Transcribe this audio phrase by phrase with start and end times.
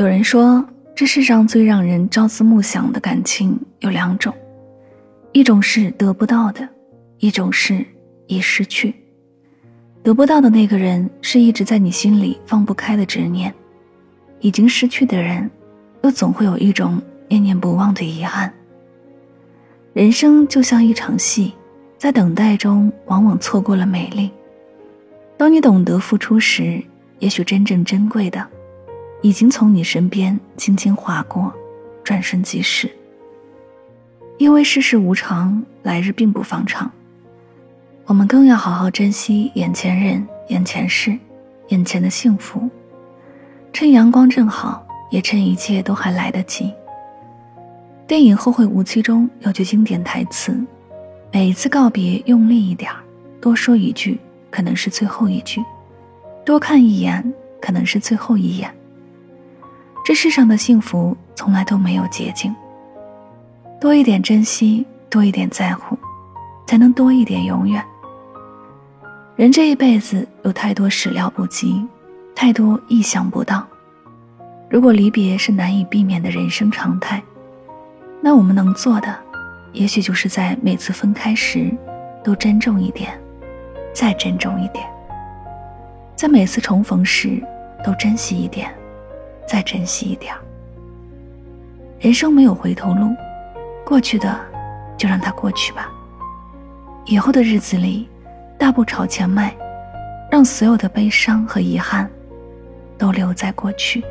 [0.00, 4.34] 有人说，这世上最让人朝思暮想的感情有两种，
[5.32, 6.66] 一种是得不到的，
[7.18, 7.84] 一种是
[8.26, 8.94] 已失去。
[10.02, 13.52] 得不到的那个人是一直在你心里放不开的执念，
[14.38, 15.50] 已经失去的人，
[16.02, 16.98] 又总会有一种
[17.28, 18.50] 念念不忘的遗憾。
[19.92, 21.52] 人生就像一场戏，
[21.98, 24.30] 在等待中往往错过了美丽。
[25.36, 26.82] 当你懂得付出时，
[27.18, 28.48] 也许真正珍贵的。
[29.22, 31.52] 已经从你身边轻轻划过，
[32.02, 32.90] 转瞬即逝。
[34.38, 36.90] 因为世事无常，来日并不方长，
[38.06, 41.18] 我们更要好好珍惜眼前人、眼前事、
[41.68, 42.66] 眼前的幸福，
[43.72, 46.72] 趁阳光正好，也趁一切都还来得及。
[48.06, 50.58] 电影《后会无期》中有句经典台词
[51.30, 52.90] ：“每一次告别，用力一点
[53.42, 54.18] 多说一句，
[54.50, 55.60] 可能是最后一句；
[56.44, 57.22] 多看一眼，
[57.60, 58.74] 可能是最后一眼。”
[60.10, 62.52] 这世上的幸福从来都没有捷径。
[63.80, 65.96] 多一点珍惜，多一点在乎，
[66.66, 67.80] 才能多一点永远。
[69.36, 71.86] 人这一辈子有太多始料不及，
[72.34, 73.64] 太多意想不到。
[74.68, 77.22] 如果离别是难以避免的人生常态，
[78.20, 79.16] 那我们能做的，
[79.72, 81.72] 也许就是在每次分开时，
[82.24, 83.16] 都珍重一点，
[83.94, 84.84] 再珍重一点；
[86.16, 87.40] 在每次重逢时，
[87.84, 88.68] 都珍惜一点。
[89.50, 90.32] 再珍惜一点
[91.98, 93.12] 人生没有回头路，
[93.84, 94.38] 过去的
[94.96, 95.90] 就让它过去吧。
[97.04, 98.08] 以后的日子里，
[98.56, 99.52] 大步朝前迈，
[100.30, 102.08] 让所有的悲伤和遗憾
[102.96, 104.04] 都留在过去。